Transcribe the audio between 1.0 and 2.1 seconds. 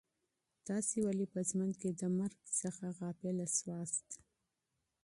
ولي په ژوند کي د